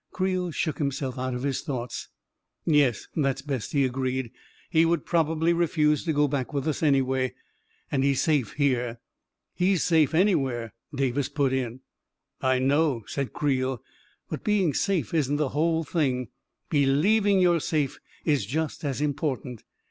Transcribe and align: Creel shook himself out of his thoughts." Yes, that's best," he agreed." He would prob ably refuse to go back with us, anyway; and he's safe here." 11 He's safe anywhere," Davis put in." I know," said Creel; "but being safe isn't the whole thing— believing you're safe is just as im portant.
Creel 0.11 0.49
shook 0.49 0.79
himself 0.79 1.19
out 1.19 1.35
of 1.35 1.43
his 1.43 1.61
thoughts." 1.61 2.07
Yes, 2.65 3.07
that's 3.15 3.43
best," 3.43 3.71
he 3.73 3.85
agreed." 3.85 4.31
He 4.71 4.83
would 4.83 5.05
prob 5.05 5.29
ably 5.29 5.53
refuse 5.53 6.03
to 6.05 6.11
go 6.11 6.27
back 6.27 6.51
with 6.53 6.67
us, 6.67 6.81
anyway; 6.81 7.35
and 7.91 8.03
he's 8.03 8.19
safe 8.19 8.53
here." 8.53 8.81
11 8.81 8.99
He's 9.53 9.83
safe 9.83 10.15
anywhere," 10.15 10.73
Davis 10.91 11.29
put 11.29 11.53
in." 11.53 11.81
I 12.41 12.57
know," 12.57 13.03
said 13.05 13.31
Creel; 13.31 13.83
"but 14.27 14.43
being 14.43 14.73
safe 14.73 15.13
isn't 15.13 15.35
the 15.35 15.49
whole 15.49 15.83
thing— 15.83 16.29
believing 16.71 17.39
you're 17.39 17.59
safe 17.61 17.99
is 18.25 18.47
just 18.47 18.83
as 18.83 19.01
im 19.01 19.13
portant. 19.13 19.63